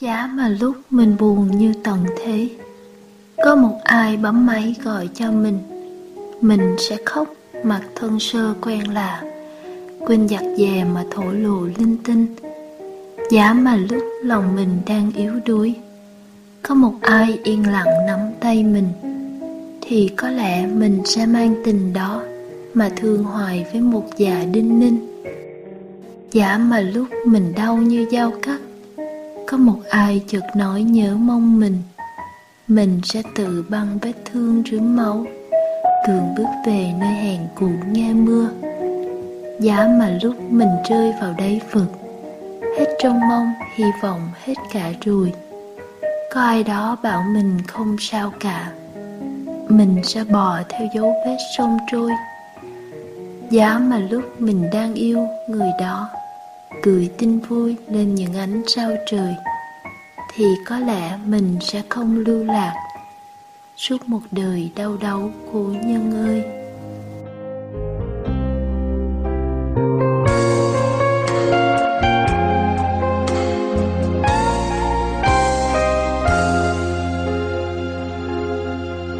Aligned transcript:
Giá 0.00 0.30
mà 0.34 0.48
lúc 0.48 0.76
mình 0.90 1.16
buồn 1.18 1.58
như 1.58 1.72
tận 1.84 2.04
thế, 2.16 2.48
Có 3.44 3.56
một 3.56 3.78
ai 3.84 4.16
bấm 4.16 4.46
máy 4.46 4.74
gọi 4.84 5.08
cho 5.14 5.32
mình 5.32 5.58
Mình 6.40 6.76
sẽ 6.78 6.96
khóc 7.04 7.28
mặt 7.64 7.80
thân 7.94 8.20
sơ 8.20 8.54
quen 8.60 8.94
lạ 8.94 9.22
Quên 10.00 10.28
giặt 10.28 10.42
dè 10.58 10.84
mà 10.94 11.04
thổ 11.10 11.22
lộ 11.22 11.60
linh 11.78 11.96
tinh. 12.04 12.26
Giá 13.30 13.52
mà 13.52 13.76
lúc 13.76 14.02
lòng 14.22 14.56
mình 14.56 14.68
đang 14.86 15.12
yếu 15.12 15.32
đuối, 15.46 15.74
Có 16.62 16.74
một 16.74 16.94
ai 17.00 17.38
yên 17.44 17.70
lặng 17.70 18.06
nắm 18.06 18.18
tay 18.40 18.64
mình, 18.64 18.88
Thì 19.80 20.10
có 20.16 20.30
lẽ 20.30 20.66
mình 20.66 21.02
sẽ 21.04 21.26
mang 21.26 21.54
tình 21.64 21.92
đó 21.92 22.22
Mà 22.74 22.90
thương 22.96 23.24
hoài 23.24 23.66
với 23.72 23.80
một 23.80 24.04
già 24.16 24.44
đinh 24.52 24.80
ninh. 24.80 25.22
Giả 26.32 26.58
mà 26.58 26.80
lúc 26.80 27.06
mình 27.26 27.52
đau 27.56 27.76
như 27.76 28.06
dao 28.12 28.32
cắt 28.42 28.58
có 29.46 29.56
một 29.56 29.78
ai 29.90 30.22
chợt 30.26 30.56
nói 30.56 30.82
nhớ 30.82 31.16
mong 31.16 31.60
mình. 31.60 31.82
Mình 32.68 33.00
sẽ 33.04 33.22
tự 33.34 33.64
băng 33.68 33.98
vết 33.98 34.12
thương 34.24 34.62
rướm 34.70 34.96
máu 34.96 35.26
Cường 36.06 36.34
bước 36.36 36.48
về 36.66 36.92
nơi 37.00 37.12
hèn 37.12 37.40
cũ 37.54 37.68
nghe 37.90 38.12
mưa. 38.12 38.48
Giá 39.60 39.88
mà 39.98 40.18
lúc 40.22 40.34
mình 40.50 40.68
rơi 40.90 41.12
vào 41.20 41.34
đáy 41.38 41.60
vực 41.72 41.88
Hết 42.78 42.86
trông 43.02 43.20
mong, 43.28 43.52
hy 43.76 43.84
vọng 44.02 44.20
hết 44.44 44.54
cả 44.72 44.92
rồi. 45.04 45.32
Có 46.32 46.40
ai 46.40 46.64
đó 46.64 46.96
bảo 47.02 47.22
mình 47.22 47.58
không 47.66 47.96
sao 48.00 48.32
cả 48.40 48.72
Mình 49.68 50.00
sẽ 50.04 50.24
bò 50.24 50.58
theo 50.68 50.88
dấu 50.94 51.14
vết 51.26 51.36
sông 51.56 51.78
trôi. 51.92 52.10
Giá 53.50 53.78
mà 53.78 53.98
lúc 53.98 54.40
mình 54.40 54.70
đang 54.72 54.94
yêu 54.94 55.28
người 55.48 55.70
đó 55.80 56.08
cười 56.82 57.10
tin 57.18 57.38
vui 57.38 57.76
lên 57.88 58.14
những 58.14 58.34
ánh 58.34 58.62
sao 58.66 58.90
trời, 59.06 59.34
thì 60.34 60.44
có 60.66 60.78
lẽ 60.78 61.18
mình 61.26 61.58
sẽ 61.60 61.82
không 61.88 62.18
lưu 62.18 62.44
lạc 62.44 62.74
suốt 63.76 64.08
một 64.08 64.20
đời 64.30 64.70
đau 64.76 64.96
đớn 65.00 65.32
cô 65.52 65.60
nhân 65.84 66.12
ơi. 66.26 66.42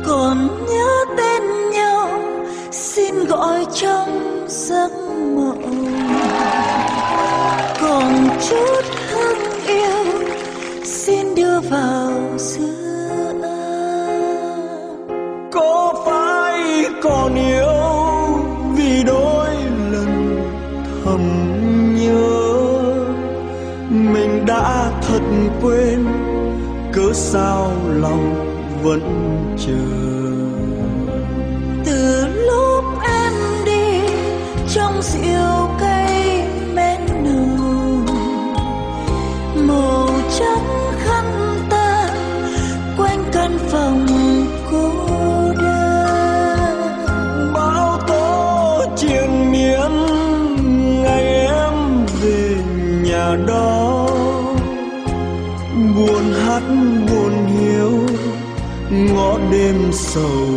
Còn 0.07 0.49
nhớ 0.69 1.05
tên 1.17 1.43
nhau, 1.73 2.09
xin 2.73 3.15
gọi 3.25 3.67
trong 3.75 4.47
giấc 4.49 4.91
mộng 5.37 5.56
chút 8.41 8.85
hương 9.11 9.67
yêu 9.67 10.29
xin 10.85 11.35
đưa 11.35 11.61
vào 11.61 12.13
giữa 12.39 12.77
có 15.53 15.95
phải 16.07 16.85
còn 17.03 17.35
yêu 17.35 17.67
vì 18.77 19.03
đôi 19.07 19.49
lần 19.93 20.41
thầm 21.05 21.21
nhớ? 21.97 22.57
Mình 23.91 24.47
đã 24.47 24.93
thật 25.09 25.23
quên 25.63 26.07
cớ 26.93 27.13
sao 27.13 27.73
lòng 27.87 28.35
vẫn 28.83 29.01
chờ? 29.59 29.97
Từ 31.85 32.27
lúc 32.27 32.85
em 33.03 33.33
đi 33.65 34.01
trong 34.75 35.03
rượu 35.03 35.56
đêm 60.15 60.56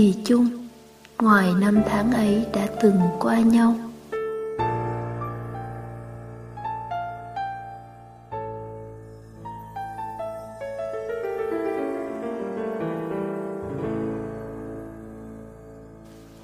gì 0.00 0.14
chung, 0.24 0.48
ngoài 1.18 1.54
năm 1.60 1.82
tháng 1.88 2.12
ấy 2.12 2.46
đã 2.54 2.66
từng 2.82 2.96
qua 3.18 3.40
nhau. 3.40 3.74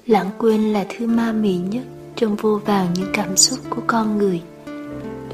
Lãng 0.05 0.29
quên 0.37 0.61
là 0.73 0.85
thứ 0.89 1.07
ma 1.07 1.31
mị 1.31 1.57
nhất 1.57 1.83
trong 2.15 2.35
vô 2.35 2.59
vàng 2.65 2.87
những 2.93 3.09
cảm 3.13 3.37
xúc 3.37 3.59
của 3.69 3.81
con 3.87 4.17
người. 4.17 4.41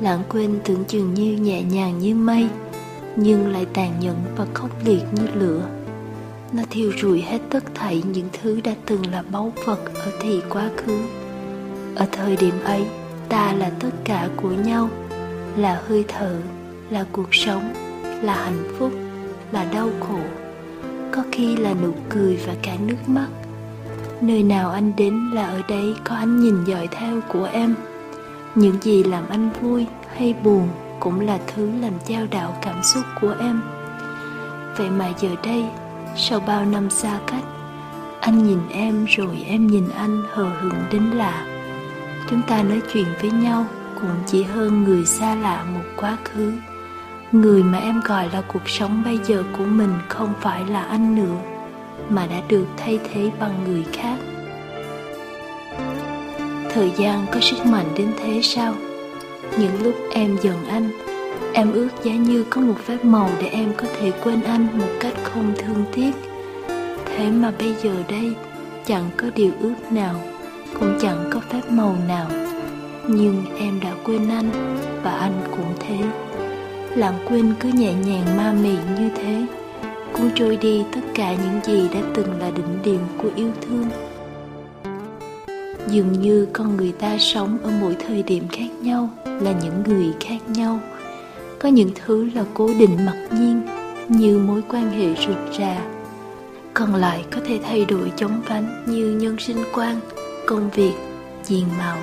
Lãng 0.01 0.23
quên 0.29 0.59
tưởng 0.63 0.85
chừng 0.85 1.13
như 1.13 1.37
nhẹ 1.37 1.63
nhàng 1.63 1.99
như 1.99 2.15
mây, 2.15 2.49
nhưng 3.15 3.51
lại 3.51 3.65
tàn 3.73 3.93
nhẫn 3.99 4.15
và 4.35 4.45
khốc 4.53 4.69
liệt 4.85 5.03
như 5.13 5.27
lửa 5.33 5.82
nó 6.53 6.63
thiêu 6.69 6.91
rụi 7.01 7.21
hết 7.21 7.39
tất 7.49 7.63
thảy 7.73 8.03
những 8.13 8.29
thứ 8.41 8.61
đã 8.63 8.71
từng 8.85 9.11
là 9.11 9.23
báu 9.31 9.53
vật 9.65 9.79
ở 9.95 10.11
thì 10.19 10.41
quá 10.49 10.69
khứ. 10.77 10.97
Ở 11.95 12.05
thời 12.11 12.35
điểm 12.35 12.53
ấy, 12.63 12.85
ta 13.29 13.53
là 13.53 13.71
tất 13.79 13.89
cả 14.03 14.29
của 14.41 14.51
nhau, 14.51 14.89
là 15.57 15.81
hơi 15.87 16.05
thở, 16.07 16.41
là 16.89 17.05
cuộc 17.11 17.35
sống, 17.35 17.73
là 18.21 18.35
hạnh 18.35 18.63
phúc, 18.79 18.91
là 19.51 19.65
đau 19.73 19.89
khổ. 19.99 20.19
Có 21.11 21.23
khi 21.31 21.55
là 21.55 21.73
nụ 21.73 21.91
cười 22.09 22.39
và 22.47 22.53
cả 22.61 22.75
nước 22.87 23.07
mắt. 23.07 23.27
Nơi 24.21 24.43
nào 24.43 24.71
anh 24.71 24.91
đến 24.97 25.31
là 25.33 25.45
ở 25.45 25.61
đấy 25.69 25.93
có 26.03 26.15
ánh 26.15 26.39
nhìn 26.39 26.63
dõi 26.65 26.87
theo 26.91 27.21
của 27.33 27.49
em. 27.53 27.75
Những 28.55 28.75
gì 28.81 29.03
làm 29.03 29.29
anh 29.29 29.49
vui 29.61 29.85
hay 30.15 30.35
buồn 30.43 30.69
cũng 30.99 31.19
là 31.19 31.39
thứ 31.47 31.69
làm 31.81 31.93
trao 32.07 32.27
đảo 32.31 32.57
cảm 32.61 32.83
xúc 32.83 33.03
của 33.21 33.35
em. 33.39 33.61
Vậy 34.77 34.89
mà 34.89 35.09
giờ 35.19 35.29
đây 35.43 35.65
sau 36.15 36.39
bao 36.39 36.65
năm 36.65 36.89
xa 36.89 37.19
cách, 37.27 37.43
anh 38.19 38.43
nhìn 38.43 38.59
em 38.71 39.05
rồi 39.05 39.45
em 39.47 39.67
nhìn 39.67 39.89
anh 39.97 40.23
hờ 40.31 40.43
hững 40.43 40.83
đến 40.91 41.03
lạ. 41.03 41.45
Chúng 42.29 42.41
ta 42.41 42.63
nói 42.63 42.81
chuyện 42.93 43.07
với 43.21 43.31
nhau 43.31 43.65
cũng 43.95 44.15
chỉ 44.25 44.43
hơn 44.43 44.83
người 44.83 45.05
xa 45.05 45.35
lạ 45.35 45.65
một 45.73 45.83
quá 45.97 46.17
khứ. 46.23 46.53
Người 47.31 47.63
mà 47.63 47.77
em 47.77 48.01
gọi 48.05 48.29
là 48.33 48.41
cuộc 48.41 48.69
sống 48.69 49.01
bây 49.05 49.17
giờ 49.17 49.43
của 49.57 49.65
mình 49.65 49.93
không 50.07 50.33
phải 50.41 50.65
là 50.65 50.83
anh 50.83 51.15
nữa, 51.15 51.37
mà 52.09 52.27
đã 52.27 52.41
được 52.47 52.65
thay 52.77 52.99
thế 53.03 53.31
bằng 53.39 53.63
người 53.67 53.85
khác. 53.93 54.17
Thời 56.73 56.91
gian 56.97 57.25
có 57.31 57.39
sức 57.39 57.65
mạnh 57.65 57.85
đến 57.97 58.13
thế 58.17 58.39
sao? 58.43 58.73
Những 59.57 59.83
lúc 59.83 59.95
em 60.11 60.37
giận 60.41 60.65
anh 60.65 60.89
em 61.53 61.71
ước 61.73 61.89
giá 62.03 62.15
như 62.15 62.45
có 62.49 62.61
một 62.61 62.75
phép 62.85 63.05
màu 63.05 63.29
để 63.41 63.47
em 63.47 63.73
có 63.77 63.87
thể 63.99 64.11
quên 64.23 64.43
anh 64.43 64.67
một 64.73 64.89
cách 64.99 65.13
không 65.23 65.53
thương 65.57 65.85
tiếc. 65.93 66.11
Thế 67.05 67.29
mà 67.29 67.51
bây 67.59 67.75
giờ 67.83 67.91
đây, 68.09 68.33
chẳng 68.85 69.09
có 69.17 69.27
điều 69.35 69.51
ước 69.61 69.73
nào, 69.91 70.15
cũng 70.79 70.97
chẳng 71.01 71.29
có 71.31 71.39
phép 71.49 71.61
màu 71.69 71.95
nào. 72.07 72.29
Nhưng 73.07 73.43
em 73.57 73.79
đã 73.83 73.93
quên 74.03 74.29
anh, 74.29 74.49
và 75.03 75.11
anh 75.11 75.41
cũng 75.51 75.73
thế. 75.79 75.97
Lãng 76.95 77.25
quên 77.29 77.53
cứ 77.59 77.69
nhẹ 77.69 77.93
nhàng 77.93 78.37
ma 78.37 78.53
mị 78.63 78.75
như 78.99 79.09
thế, 79.15 79.45
cuốn 80.13 80.31
trôi 80.35 80.57
đi 80.57 80.83
tất 80.91 81.01
cả 81.13 81.33
những 81.33 81.59
gì 81.63 81.89
đã 81.93 82.01
từng 82.13 82.39
là 82.39 82.51
đỉnh 82.51 82.81
điểm 82.83 82.99
của 83.17 83.29
yêu 83.35 83.49
thương. 83.61 83.85
Dường 85.87 86.11
như 86.11 86.47
con 86.53 86.77
người 86.77 86.91
ta 86.91 87.17
sống 87.19 87.57
ở 87.63 87.71
mỗi 87.81 87.95
thời 88.07 88.23
điểm 88.23 88.43
khác 88.51 88.69
nhau, 88.81 89.09
là 89.25 89.51
những 89.63 89.83
người 89.85 90.13
khác 90.19 90.37
nhau 90.47 90.79
có 91.63 91.69
những 91.69 91.91
thứ 92.05 92.29
là 92.35 92.45
cố 92.53 92.69
định 92.79 93.05
mặc 93.05 93.17
nhiên, 93.31 93.61
như 94.07 94.39
mối 94.39 94.61
quan 94.69 94.91
hệ 94.91 95.25
rượt 95.27 95.37
rà. 95.59 95.81
Còn 96.73 96.95
lại 96.95 97.25
có 97.31 97.41
thể 97.45 97.59
thay 97.63 97.85
đổi 97.85 98.11
chóng 98.15 98.41
vánh 98.47 98.83
như 98.87 99.11
nhân 99.11 99.37
sinh 99.39 99.57
quan, 99.73 99.99
công 100.47 100.69
việc, 100.69 100.93
diện 101.43 101.65
mạo, 101.77 101.97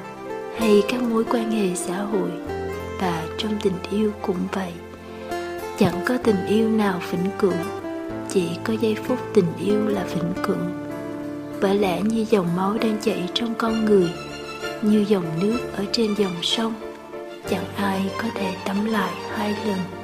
hay 0.56 0.82
các 0.88 1.02
mối 1.02 1.24
quan 1.24 1.50
hệ 1.50 1.74
xã 1.74 1.96
hội. 1.96 2.30
Và 3.00 3.26
trong 3.38 3.52
tình 3.62 3.72
yêu 3.90 4.12
cũng 4.22 4.36
vậy. 4.52 4.72
Chẳng 5.78 6.00
có 6.06 6.18
tình 6.24 6.46
yêu 6.48 6.68
nào 6.68 7.00
vĩnh 7.10 7.30
cửu, 7.38 7.52
chỉ 8.28 8.48
có 8.64 8.74
giây 8.80 8.96
phút 9.04 9.18
tình 9.34 9.52
yêu 9.64 9.88
là 9.88 10.04
vĩnh 10.04 10.44
cửu. 10.46 10.56
Bởi 11.62 11.74
lẽ 11.74 12.02
như 12.02 12.24
dòng 12.30 12.56
máu 12.56 12.76
đang 12.80 12.98
chảy 13.02 13.28
trong 13.34 13.54
con 13.58 13.84
người, 13.84 14.08
như 14.82 15.04
dòng 15.08 15.26
nước 15.40 15.58
ở 15.76 15.84
trên 15.92 16.14
dòng 16.14 16.36
sông 16.42 16.74
chẳng 17.50 17.64
ai 17.76 18.10
có 18.18 18.28
thể 18.34 18.54
tắm 18.64 18.84
lại 18.84 19.10
hai 19.36 19.54
lần. 19.66 19.99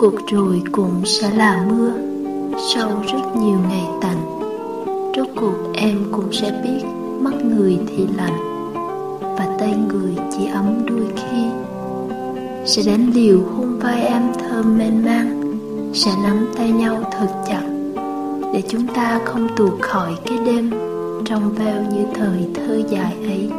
Cuộc 0.00 0.26
rồi 0.26 0.62
cũng 0.72 1.02
sẽ 1.04 1.30
là 1.30 1.66
mưa. 1.68 1.92
Sau 2.74 3.02
rất 3.12 3.36
nhiều 3.36 3.58
ngày 3.68 3.86
tạnh, 4.00 4.40
rốt 5.16 5.26
cuộc 5.36 5.54
em 5.74 5.98
cũng 6.12 6.32
sẽ 6.32 6.60
biết 6.64 6.84
mắt 7.20 7.44
người 7.44 7.78
thì 7.88 8.06
lạnh 8.16 8.72
và 9.20 9.56
tay 9.58 9.74
người 9.88 10.14
chỉ 10.30 10.46
ấm 10.52 10.86
đôi 10.86 11.06
khi. 11.16 11.44
Sẽ 12.64 12.82
đánh 12.86 13.10
liều 13.14 13.40
hôn 13.40 13.78
vai 13.78 14.02
em 14.02 14.22
thơm 14.38 14.78
mênh 14.78 15.04
mang 15.04 15.58
sẽ 15.94 16.10
nắm 16.24 16.46
tay 16.56 16.70
nhau 16.70 17.10
thật 17.12 17.28
chặt 17.48 17.62
để 18.52 18.62
chúng 18.68 18.86
ta 18.86 19.20
không 19.24 19.48
tuột 19.56 19.80
khỏi 19.80 20.12
cái 20.26 20.38
đêm 20.46 20.70
trong 21.24 21.54
veo 21.54 21.82
như 21.82 22.04
thời 22.14 22.46
thơ 22.54 22.82
dài 22.90 23.16
ấy. 23.24 23.50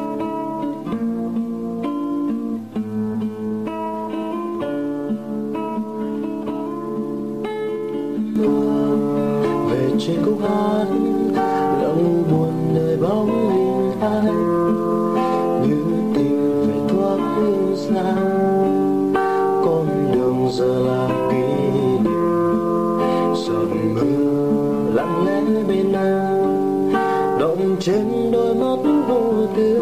trên 27.82 28.32
đôi 28.32 28.56
mắt 28.56 28.78
vô 29.08 29.48
tư 29.56 29.82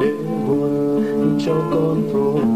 để 0.00 0.12
buồn 0.48 1.38
cho 1.46 1.54
con 1.70 2.02
vô 2.12 2.55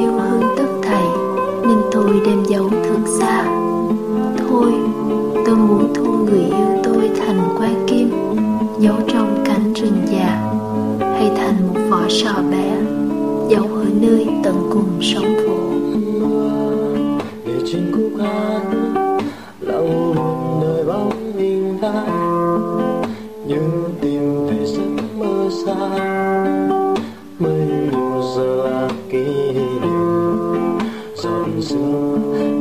giọt 31.61 32.17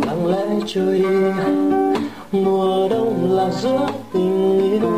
lặng 0.07 0.26
lẽ 0.26 0.47
trôi 0.66 0.99
đi 0.99 1.07
mùa 2.33 2.88
đông 2.88 3.33
là 3.37 3.50
giữa 3.50 3.87
tình 4.12 4.61
yêu. 4.61 4.90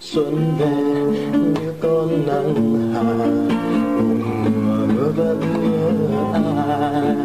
Xuân 0.00 0.54
về 0.58 0.76
như 1.32 1.72
con 1.80 2.26
nắng 2.26 2.54
hà 2.94 3.02
mùa 4.02 4.86
mưa 4.86 5.12
vẫn 5.16 5.40
nhớ 5.62 5.90
ai 6.32 7.16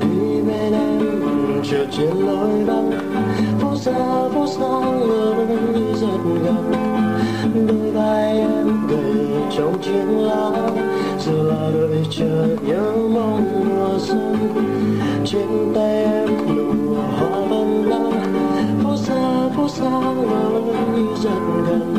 đi 0.00 0.40
bên 0.46 0.72
em 0.72 1.62
chờ 1.70 1.86
trên 1.90 2.10
lối 2.26 2.64
băng 2.66 2.90
phố 3.60 3.76
xa 3.76 4.28
phố 4.34 4.46
xa 4.46 4.80
ngỡ 4.98 5.34
như 5.74 5.94
rất 6.00 6.18
gần 6.44 6.93
đôi 7.54 7.90
vai 7.90 8.38
em 8.38 8.86
gầy 8.88 9.26
trong 9.56 9.82
chiếc 9.82 10.04
lá 10.08 10.50
giờ 11.18 11.42
là 11.42 11.70
đợi 11.74 12.06
chờ 12.10 12.56
nhớ 12.66 12.92
mong 13.14 13.68
mùa 13.68 13.98
xuân. 13.98 14.36
Trên 15.24 15.48
tay 15.74 16.04
em 16.04 16.28
nụ 16.56 16.94
hoa 16.94 17.40
vẫn 17.48 17.90
nắng 17.90 18.10
phố 18.84 18.96
xa 18.96 19.48
phố 19.56 19.68
xa 19.68 19.90
ngỡ 20.00 20.60
như 20.96 21.06
dần 21.22 21.64
gần. 21.68 21.94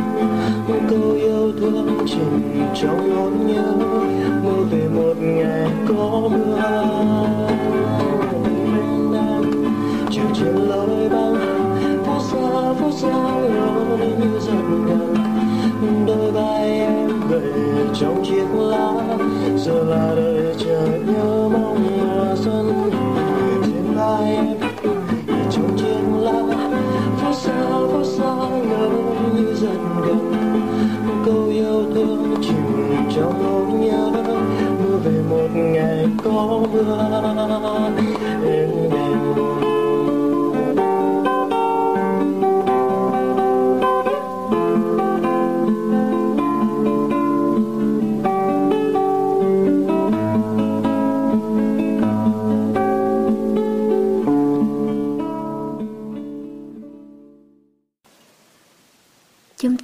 Một 0.67 0.79
câu 0.89 1.11
yêu 1.11 1.51
thương 1.59 2.05
chỉ 2.07 2.19
trong 2.81 3.09
nỗi 3.15 3.31
nhớ 3.31 3.71
mơ 4.43 4.63
về 4.71 4.87
một 4.95 5.13
ngày 5.19 5.71
có 5.87 6.29
mưa. 6.31 6.59
Chiều 10.11 10.25
trên 10.33 10.55
lối 10.55 11.09
băng. 11.09 11.35
Phố 12.05 12.19
xa 12.19 12.73
phố 12.79 12.91
xa 12.91 13.07
ngỡ 13.49 13.97
như 14.19 14.39
dần 14.39 14.85
gần 14.87 15.15
đôi 16.07 16.31
vai 16.31 16.69
em 16.69 17.09
gầy 17.29 17.51
trong 17.99 18.23
chiếc 18.25 18.45
lá. 18.57 18.91
Giờ 19.57 19.83
là 19.83 20.13
đời 20.15 20.55
chờ 20.59 20.87
nhớ 21.07 21.49
mong 21.53 21.83
mùa 21.83 22.35
xuân 22.35 22.91
trên 23.63 23.95
vai 23.95 24.35
em 24.35 24.57
trong 25.51 25.77
chiếc 25.77 26.03
lá. 26.19 26.43
Phố 27.17 27.33
xa 27.33 27.69
phố 27.91 28.03
xa 28.03 28.35
ngỡ 28.69 28.89
như 29.35 29.55
dần 29.55 29.79
gần. 30.05 30.31
Một 31.07 31.15
câu 31.25 31.47
yêu 31.47 31.83
thương 31.93 32.35
chìm 32.41 32.95
trong 33.15 33.33
nỗi 33.43 33.79
nhớ. 33.79 34.11
Mưa 34.83 34.97
về 35.03 35.21
một 35.29 35.49
ngày 35.53 36.07
có 36.23 36.59
mưa, 36.73 37.21
em 38.45 38.69
đêm 38.91 39.17
buồn 39.35 39.74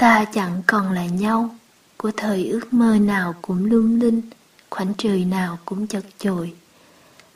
ta 0.01 0.25
chẳng 0.33 0.61
còn 0.67 0.91
là 0.91 1.05
nhau. 1.05 1.49
Của 1.97 2.11
thời 2.17 2.49
ước 2.49 2.73
mơ 2.73 2.97
nào 3.01 3.35
cũng 3.41 3.65
lung 3.65 3.99
linh, 3.99 4.21
khoảnh 4.69 4.93
trời 4.97 5.25
nào 5.25 5.57
cũng 5.65 5.87
chật 5.87 6.03
chội. 6.17 6.53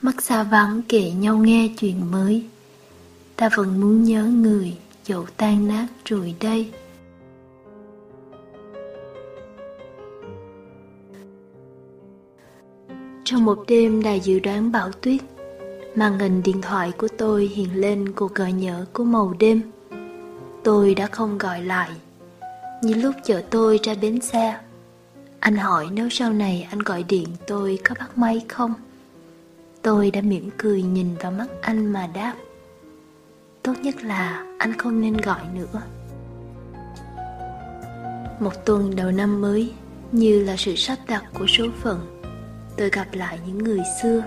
Mắt 0.02 0.22
xa 0.22 0.44
vắng 0.44 0.82
kể 0.90 1.12
nhau 1.12 1.38
nghe 1.38 1.70
chuyện 1.80 2.12
mới. 2.12 2.46
Ta 3.36 3.50
vẫn 3.56 3.82
muốn 3.82 4.04
nhớ 4.04 4.24
người 4.24 4.78
dẫu 5.06 5.26
tan 5.38 5.68
nát 5.68 5.88
rồi 6.06 6.36
đây. 6.40 6.72
Trong 13.24 13.46
một 13.46 13.64
đêm 13.68 14.04
đài 14.04 14.20
dự 14.20 14.40
đoán 14.40 14.72
bão 14.72 14.92
tuyết, 14.92 15.22
màn 15.96 16.20
hình 16.20 16.44
điện 16.44 16.62
thoại 16.62 16.92
của 16.98 17.08
tôi 17.18 17.48
hiện 17.48 17.82
lên 17.82 18.12
cuộc 18.12 18.36
gọi 18.36 18.52
nhỡ 18.52 18.86
của 18.94 19.04
màu 19.04 19.34
đêm. 19.40 19.62
Tôi 20.64 20.96
đã 20.96 21.08
không 21.08 21.38
gọi 21.38 21.62
lại 21.62 21.90
như 22.82 22.94
lúc 22.94 23.16
chở 23.24 23.42
tôi 23.50 23.80
ra 23.84 23.94
bến 24.02 24.22
xe, 24.22 24.60
anh 25.40 25.56
hỏi 25.56 25.88
nếu 25.92 26.10
sau 26.10 26.34
này 26.34 26.68
anh 26.70 26.80
gọi 26.80 27.04
điện 27.04 27.28
tôi 27.48 27.80
có 27.86 27.96
bắt 28.00 28.18
máy 28.18 28.46
không? 28.50 28.74
Tôi 29.82 30.12
đã 30.12 30.22
mỉm 30.22 30.50
cười 30.58 30.82
nhìn 30.84 31.16
vào 31.20 31.32
mắt 31.32 31.48
anh 31.62 31.86
mà 31.86 32.08
đáp, 32.08 32.34
tốt 33.64 33.74
nhất 33.82 34.04
là 34.04 34.46
anh 34.58 34.78
không 34.78 35.02
nên 35.02 35.18
gọi 35.18 35.42
nữa. 35.54 35.82
Một 38.40 38.66
tuần 38.66 38.96
đầu 38.96 39.12
năm 39.12 39.42
mới, 39.42 39.72
như 40.12 40.44
là 40.44 40.56
sự 40.58 40.76
sắp 40.76 40.98
đặt 41.08 41.24
của 41.34 41.48
số 41.48 41.66
phận, 41.82 42.22
tôi 42.78 42.90
gặp 42.90 43.08
lại 43.14 43.40
những 43.48 43.58
người 43.58 43.82
xưa, 44.02 44.24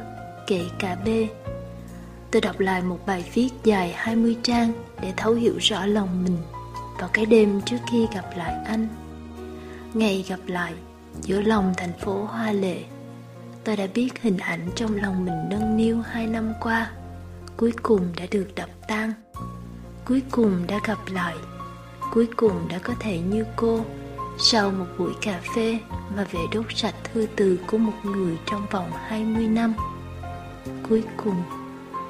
kể 0.47 0.65
cả 0.79 0.97
B. 1.05 1.09
Tôi 2.31 2.41
đọc 2.41 2.61
lại 2.61 2.83
một 2.83 2.99
bài 3.07 3.31
viết 3.35 3.49
dài 3.65 3.93
20 3.97 4.37
trang 4.43 4.73
để 5.03 5.13
thấu 5.17 5.35
hiểu 5.35 5.55
rõ 5.61 5.87
lòng 5.87 6.25
mình 6.25 6.37
vào 6.99 7.11
cái 7.13 7.27
đêm 7.27 7.61
trước 7.61 7.77
khi 7.91 8.07
gặp 8.15 8.25
lại 8.37 8.55
anh. 8.67 8.89
Ngày 9.95 10.25
gặp 10.29 10.41
lại, 10.47 10.75
giữa 11.21 11.41
lòng 11.41 11.75
thành 11.77 11.93
phố 12.01 12.25
hoa 12.25 12.53
lệ, 12.53 12.83
tôi 13.65 13.77
đã 13.77 13.87
biết 13.95 14.11
hình 14.23 14.39
ảnh 14.39 14.71
trong 14.75 14.97
lòng 14.97 15.25
mình 15.25 15.49
nâng 15.51 15.77
niu 15.77 16.01
hai 16.01 16.27
năm 16.27 16.53
qua, 16.61 16.91
cuối 17.57 17.73
cùng 17.83 18.09
đã 18.17 18.25
được 18.31 18.49
đập 18.55 18.71
tan, 18.89 19.13
cuối 20.05 20.23
cùng 20.31 20.67
đã 20.67 20.81
gặp 20.87 20.99
lại, 21.13 21.35
cuối 22.13 22.29
cùng 22.37 22.69
đã 22.69 22.79
có 22.79 22.95
thể 23.01 23.19
như 23.19 23.45
cô, 23.57 23.81
sau 24.39 24.71
một 24.71 24.87
buổi 24.99 25.13
cà 25.21 25.41
phê 25.55 25.79
mà 26.17 26.27
về 26.33 26.41
đốt 26.55 26.65
sạch 26.75 26.95
thư 27.05 27.27
từ 27.37 27.59
của 27.67 27.79
một 27.79 27.93
người 28.05 28.39
trong 28.47 28.67
vòng 28.71 28.91
20 28.93 29.47
năm, 29.47 29.75
cuối 30.89 31.05
cùng 31.17 31.43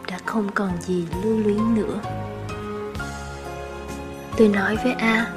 đã 0.08 0.18
không 0.26 0.50
còn 0.54 0.82
gì 0.82 1.06
lưu 1.22 1.38
luyến 1.38 1.74
nữa 1.74 2.00
tôi 4.38 4.48
nói 4.48 4.76
với 4.84 4.92
a, 4.92 5.32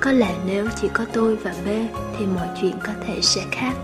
có 0.00 0.12
lẽ 0.12 0.34
nếu 0.46 0.66
chỉ 0.80 0.88
có 0.92 1.04
tôi 1.12 1.36
và 1.36 1.54
b 1.64 1.68
thì 2.18 2.26
mọi 2.26 2.48
chuyện 2.60 2.74
có 2.86 2.92
thể 3.06 3.18
sẽ 3.22 3.44
khác. 3.50 3.74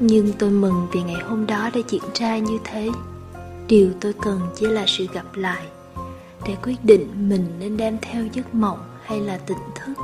Nhưng 0.00 0.32
tôi 0.38 0.50
mừng 0.50 0.86
vì 0.92 1.02
ngày 1.02 1.22
hôm 1.22 1.46
đó 1.46 1.70
đã 1.74 1.80
diễn 1.88 2.02
ra 2.14 2.38
như 2.38 2.58
thế. 2.64 2.88
Điều 3.68 3.90
tôi 4.00 4.12
cần 4.22 4.40
chỉ 4.56 4.66
là 4.66 4.84
sự 4.86 5.06
gặp 5.12 5.34
lại, 5.34 5.66
để 6.46 6.56
quyết 6.62 6.84
định 6.84 7.28
mình 7.28 7.46
nên 7.58 7.76
đem 7.76 7.98
theo 8.02 8.24
giấc 8.32 8.54
mộng 8.54 8.78
hay 9.02 9.20
là 9.20 9.38
tỉnh 9.38 9.58
thức. 9.74 9.94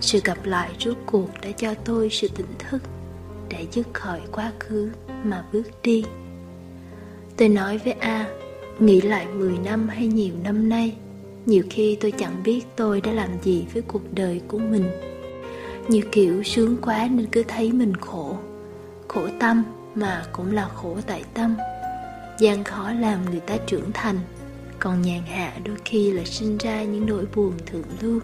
Sự 0.00 0.20
gặp 0.24 0.38
lại 0.44 0.70
rốt 0.78 0.96
cuộc 1.06 1.28
đã 1.42 1.50
cho 1.56 1.74
tôi 1.74 2.08
sự 2.10 2.28
tỉnh 2.28 2.54
thức 2.58 2.82
để 3.48 3.66
dứt 3.72 3.86
khỏi 3.92 4.20
quá 4.32 4.52
khứ 4.60 4.90
mà 5.24 5.44
bước 5.52 5.82
đi. 5.82 6.04
Tôi 7.36 7.48
nói 7.48 7.78
với 7.78 7.92
a, 7.92 8.26
nghĩ 8.78 9.00
lại 9.00 9.26
10 9.26 9.58
năm 9.58 9.88
hay 9.88 10.06
nhiều 10.06 10.34
năm 10.44 10.68
nay 10.68 10.96
nhiều 11.46 11.64
khi 11.70 11.96
tôi 12.00 12.10
chẳng 12.10 12.42
biết 12.44 12.64
tôi 12.76 13.00
đã 13.00 13.12
làm 13.12 13.30
gì 13.42 13.66
với 13.74 13.82
cuộc 13.82 14.14
đời 14.14 14.40
của 14.48 14.58
mình. 14.58 14.84
Như 15.88 16.00
kiểu 16.12 16.42
sướng 16.42 16.76
quá 16.82 17.08
nên 17.10 17.26
cứ 17.26 17.42
thấy 17.48 17.72
mình 17.72 17.96
khổ. 17.96 18.36
Khổ 19.08 19.28
tâm 19.40 19.64
mà 19.94 20.24
cũng 20.32 20.52
là 20.52 20.68
khổ 20.74 20.96
tại 21.06 21.24
tâm. 21.34 21.56
Gian 22.38 22.64
khó 22.64 22.90
làm 22.92 23.30
người 23.30 23.40
ta 23.40 23.56
trưởng 23.66 23.92
thành. 23.94 24.18
Còn 24.78 25.02
nhàn 25.02 25.22
hạ 25.22 25.52
đôi 25.64 25.76
khi 25.84 26.12
là 26.12 26.24
sinh 26.24 26.58
ra 26.58 26.82
những 26.82 27.06
nỗi 27.06 27.24
buồn 27.34 27.52
thượng 27.66 27.84
lưu. 28.00 28.20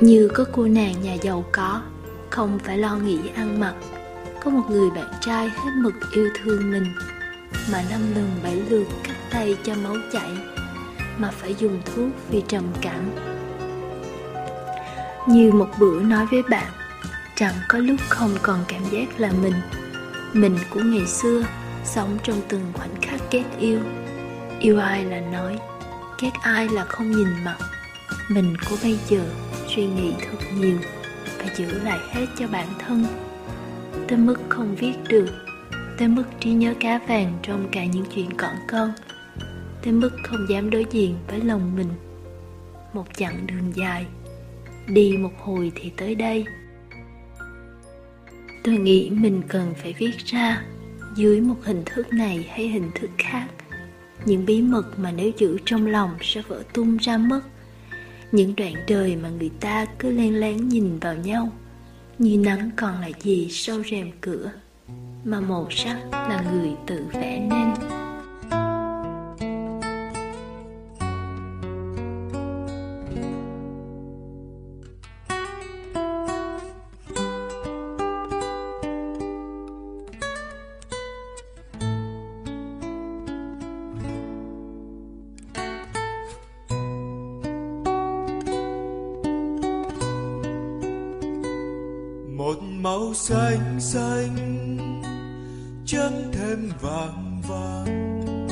Như 0.00 0.28
có 0.34 0.44
cô 0.52 0.66
nàng 0.68 0.94
nhà 1.02 1.14
giàu 1.14 1.44
có, 1.52 1.82
không 2.30 2.58
phải 2.64 2.78
lo 2.78 2.96
nghĩ 2.96 3.18
ăn 3.34 3.60
mặc. 3.60 3.74
Có 4.44 4.50
một 4.50 4.62
người 4.70 4.90
bạn 4.90 5.12
trai 5.20 5.48
hết 5.48 5.70
mực 5.76 5.94
yêu 6.12 6.30
thương 6.42 6.70
mình, 6.70 6.84
mà 7.72 7.84
năm 7.90 8.00
lần 8.14 8.30
bảy 8.42 8.56
lượt 8.56 8.86
cắt 9.04 9.16
tay 9.30 9.56
cho 9.64 9.74
máu 9.84 9.96
chảy 10.12 10.30
mà 11.18 11.30
phải 11.30 11.54
dùng 11.58 11.80
thuốc 11.84 12.08
vì 12.30 12.42
trầm 12.48 12.64
cảm. 12.80 13.10
Như 15.28 15.52
một 15.52 15.68
bữa 15.78 16.00
nói 16.00 16.26
với 16.30 16.42
bạn 16.42 16.72
rằng 17.36 17.54
có 17.68 17.78
lúc 17.78 18.00
không 18.08 18.30
còn 18.42 18.64
cảm 18.68 18.82
giác 18.90 19.20
là 19.20 19.32
mình. 19.42 19.54
Mình 20.32 20.56
của 20.70 20.80
ngày 20.80 21.06
xưa 21.06 21.42
sống 21.84 22.18
trong 22.22 22.40
từng 22.48 22.62
khoảnh 22.74 23.00
khắc 23.02 23.20
ghét 23.30 23.44
yêu. 23.58 23.80
Yêu 24.60 24.78
ai 24.78 25.04
là 25.04 25.20
nói 25.20 25.58
ghét 26.22 26.30
ai 26.42 26.68
là 26.68 26.84
không 26.84 27.10
nhìn 27.10 27.28
mặt. 27.44 27.56
Mình 28.28 28.56
của 28.70 28.76
bây 28.82 28.98
giờ 29.08 29.24
suy 29.68 29.86
nghĩ 29.86 30.14
thật 30.20 30.38
nhiều 30.54 30.78
và 31.38 31.44
giữ 31.56 31.80
lại 31.84 31.98
hết 32.12 32.26
cho 32.38 32.46
bản 32.52 32.66
thân. 32.78 33.06
Tới 34.08 34.18
mức 34.18 34.36
không 34.48 34.74
viết 34.74 34.94
được, 35.08 35.28
tới 35.98 36.08
mức 36.08 36.24
trí 36.40 36.50
nhớ 36.50 36.74
cá 36.80 36.98
vàng 37.08 37.38
trong 37.42 37.68
cả 37.72 37.84
những 37.84 38.04
chuyện 38.14 38.36
cỏn 38.36 38.54
con 38.68 38.92
tới 39.82 39.92
mức 39.92 40.10
không 40.22 40.46
dám 40.48 40.70
đối 40.70 40.86
diện 40.90 41.16
với 41.28 41.40
lòng 41.40 41.76
mình. 41.76 41.88
Một 42.92 43.06
chặng 43.16 43.46
đường 43.46 43.72
dài, 43.74 44.06
đi 44.86 45.16
một 45.16 45.32
hồi 45.38 45.72
thì 45.74 45.92
tới 45.96 46.14
đây. 46.14 46.44
Tôi 48.64 48.76
nghĩ 48.76 49.10
mình 49.10 49.42
cần 49.48 49.74
phải 49.82 49.94
viết 49.98 50.18
ra 50.18 50.64
dưới 51.16 51.40
một 51.40 51.56
hình 51.62 51.82
thức 51.86 52.12
này 52.12 52.48
hay 52.50 52.68
hình 52.68 52.90
thức 52.94 53.10
khác. 53.18 53.46
Những 54.24 54.46
bí 54.46 54.62
mật 54.62 54.98
mà 54.98 55.12
nếu 55.12 55.30
giữ 55.38 55.58
trong 55.64 55.86
lòng 55.86 56.10
sẽ 56.20 56.42
vỡ 56.48 56.62
tung 56.72 56.96
ra 56.96 57.18
mất. 57.18 57.40
Những 58.32 58.56
đoạn 58.56 58.74
đời 58.88 59.16
mà 59.16 59.28
người 59.28 59.50
ta 59.60 59.86
cứ 59.98 60.10
len 60.10 60.40
lén 60.40 60.68
nhìn 60.68 60.98
vào 60.98 61.14
nhau, 61.14 61.52
như 62.18 62.38
nắng 62.38 62.70
còn 62.76 63.00
là 63.00 63.10
gì 63.22 63.48
sau 63.50 63.82
rèm 63.90 64.10
cửa, 64.20 64.52
mà 65.24 65.40
màu 65.40 65.66
sắc 65.70 65.98
là 66.12 66.44
người 66.52 66.70
tự 66.86 67.04
vẽ 67.12 67.48
nên. 67.50 68.01
Chấm 95.92 96.12
thêm 96.32 96.70
vàng 96.80 97.42
vàng. 97.48 98.46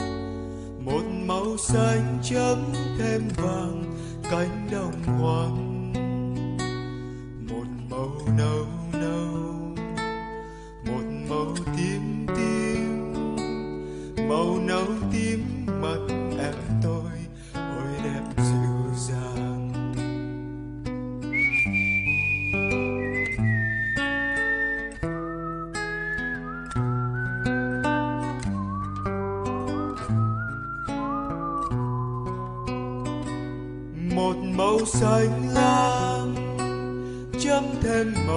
Một 0.85 1.03
màu 1.27 1.57
xanh 1.57 2.19
chấm 2.23 2.73
thêm 2.99 3.29
vàng 3.37 3.85
cánh 4.31 4.69
đồng 4.73 5.03
hoang 5.19 5.70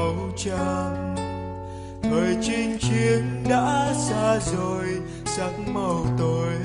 màu 0.04 0.30
trắng. 0.36 1.16
Thời 2.04 2.38
chinh 2.42 2.78
chiến 2.80 3.44
đã 3.50 3.94
xa 3.94 4.39
rồi, 4.39 4.86
sắc 5.26 5.52
màu 5.68 6.06
tối. 6.20 6.56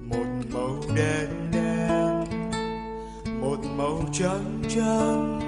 Một 0.00 0.26
màu 0.52 0.76
đen 0.96 1.28
đen, 1.52 2.24
một 3.40 3.58
màu 3.76 4.00
trắng 4.12 4.62
trắng. 4.68 5.40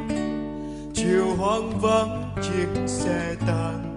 Chiều 0.94 1.26
hoang 1.38 1.80
vắng, 1.80 2.34
chiếc 2.42 2.68
xe 2.86 3.34
tăng 3.46 3.93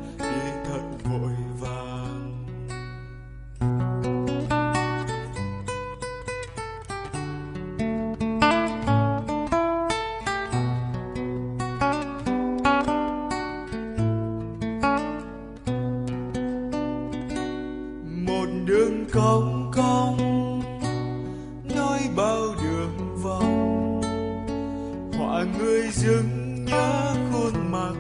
người 25.60 25.90
dưng 25.92 26.66
nhớ 26.66 27.16
khuôn 27.32 27.72
mặt 27.72 27.94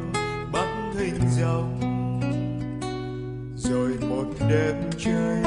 bắt 0.53 0.93
hình 0.97 1.19
dòng. 1.39 1.79
Rồi 3.55 3.91
một 4.09 4.25
đêm 4.49 4.75
trời 4.97 5.46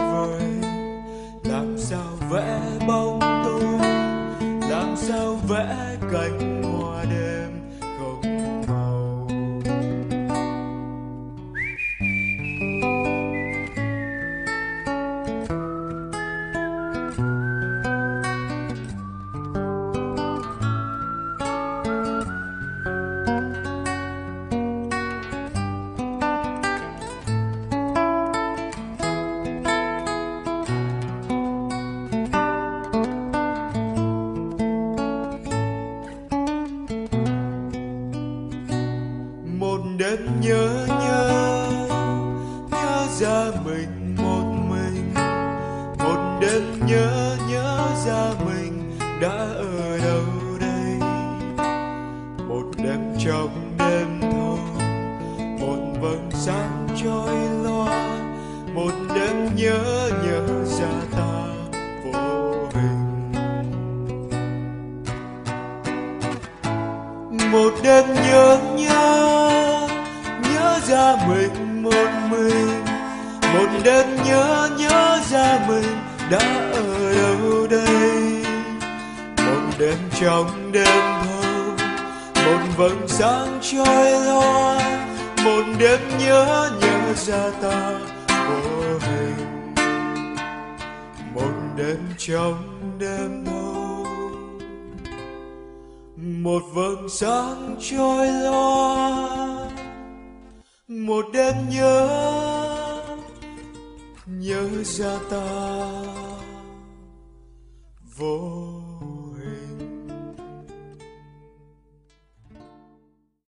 đã 76.31 76.71
ở 76.73 77.14
đâu 77.14 77.66
đây? 77.71 78.45
Một 79.37 79.71
đêm 79.79 79.99
trong 80.21 80.73
đêm 80.73 81.23
thâu, 81.25 81.77
một 82.45 82.61
vầng 82.77 83.09
sáng 83.09 83.59
trôi 83.62 84.25
loa, 84.25 84.81
một 85.45 85.64
đêm 85.79 86.01
nhớ 86.19 86.71
nhớ 86.81 87.14
ra 87.16 87.51
ta 87.62 87.99
vô 88.29 88.99
hình 89.01 89.64
một 91.35 91.53
đêm 91.77 91.99
trong 92.19 92.57
đêm 92.99 93.45
thâu, 93.47 94.07
một 96.16 96.62
vầng 96.75 97.09
sáng 97.09 97.77
trôi 97.81 98.27
lo 98.27 98.97
một 100.88 101.25
đêm 101.33 101.55
nhớ 101.71 102.60
nhớ 104.40 104.85
ra 104.85 105.18
ta. 105.31 105.46
Vô 108.16 108.80